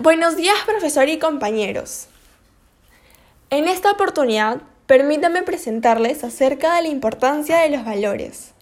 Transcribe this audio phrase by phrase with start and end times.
[0.00, 2.08] Buenos días, profesor y compañeros.
[3.50, 8.54] En esta oportunidad, permítanme presentarles acerca de la importancia de los valores.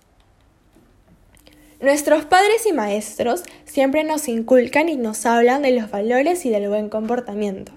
[1.81, 6.69] Nuestros padres y maestros siempre nos inculcan y nos hablan de los valores y del
[6.69, 7.73] buen comportamiento.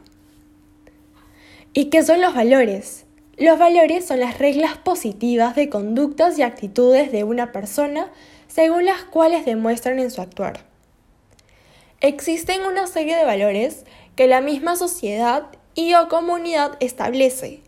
[1.72, 3.06] ¿Y qué son los valores?
[3.38, 8.12] Los valores son las reglas positivas de conductas y actitudes de una persona
[8.50, 10.75] según las cuales demuestran en su actuar.
[12.02, 13.86] Existen una serie de valores
[14.16, 17.62] que la misma sociedad y o comunidad establece,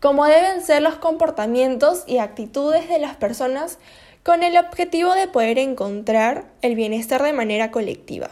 [0.00, 3.78] como deben ser los comportamientos y actitudes de las personas
[4.22, 8.30] con el objetivo de poder encontrar el bienestar de manera colectiva.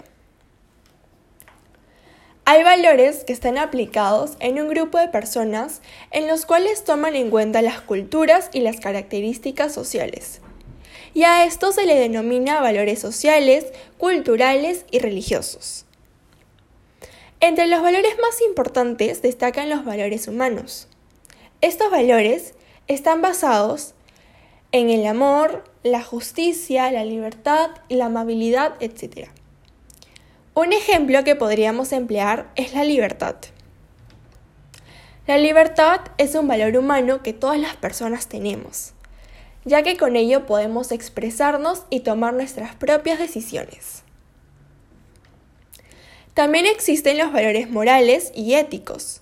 [2.44, 7.30] Hay valores que están aplicados en un grupo de personas en los cuales toman en
[7.30, 10.40] cuenta las culturas y las características sociales.
[11.14, 13.66] Y a esto se le denomina valores sociales,
[13.98, 15.84] culturales y religiosos.
[17.40, 20.88] Entre los valores más importantes destacan los valores humanos.
[21.62, 22.54] Estos valores
[22.86, 23.94] están basados
[24.72, 29.28] en el amor, la justicia, la libertad, la amabilidad, etc.
[30.54, 33.36] Un ejemplo que podríamos emplear es la libertad.
[35.26, 38.94] La libertad es un valor humano que todas las personas tenemos,
[39.64, 44.02] ya que con ello podemos expresarnos y tomar nuestras propias decisiones.
[46.34, 49.20] También existen los valores morales y éticos.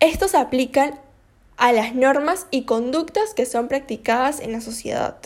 [0.00, 1.00] Estos aplican
[1.56, 5.16] a las normas y conductas que son practicadas en la sociedad.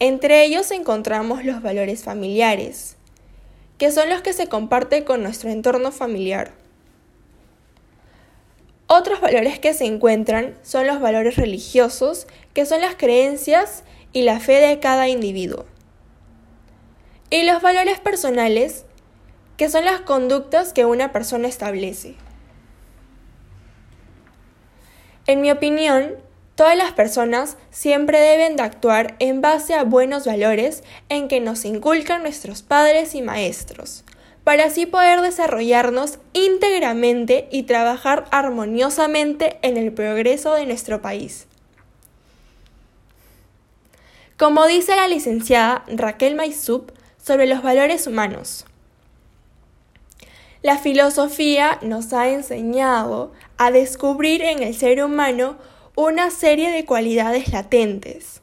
[0.00, 2.96] Entre ellos encontramos los valores familiares,
[3.78, 6.63] que son los que se comparten con nuestro entorno familiar.
[8.96, 14.38] Otros valores que se encuentran son los valores religiosos, que son las creencias y la
[14.38, 15.64] fe de cada individuo.
[17.28, 18.84] Y los valores personales,
[19.56, 22.14] que son las conductas que una persona establece.
[25.26, 26.14] En mi opinión,
[26.54, 31.64] todas las personas siempre deben de actuar en base a buenos valores en que nos
[31.64, 34.04] inculcan nuestros padres y maestros,
[34.44, 41.46] para así poder desarrollarnos íntegramente y trabajar armoniosamente en el progreso de nuestro país.
[44.36, 48.66] Como dice la licenciada Raquel Maisup sobre los valores humanos,
[50.60, 55.56] la filosofía nos ha enseñado a descubrir en el ser humano
[55.94, 58.40] una serie de cualidades latentes,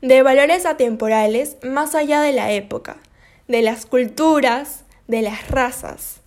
[0.00, 2.96] de valores atemporales más allá de la época,
[3.48, 6.20] de las culturas, de las razas.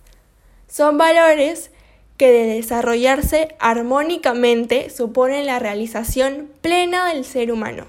[0.68, 1.70] Son valores
[2.16, 7.86] que de desarrollarse armónicamente suponen la realización plena del ser humano.